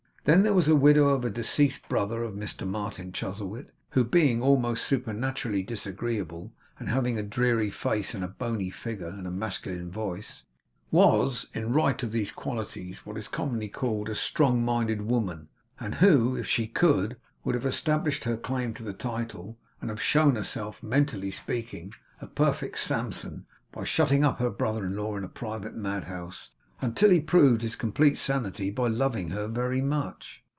[0.23, 4.39] Then there was the widow of a deceased brother of Mr Martin Chuzzlewit, who being
[4.39, 9.89] almost supernaturally disagreeable, and having a dreary face and a bony figure and a masculine
[9.89, 10.43] voice,
[10.91, 15.47] was, in right of these qualities, what is commonly called a strong minded woman;
[15.79, 19.99] and who, if she could, would have established her claim to the title, and have
[19.99, 21.91] shown herself, mentally speaking,
[22.21, 26.51] a perfect Samson, by shutting up her brother in law in a private madhouse,
[26.83, 30.41] until he proved his complete sanity by loving her very much.